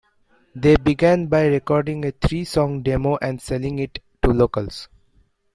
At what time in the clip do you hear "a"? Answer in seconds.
2.05-2.11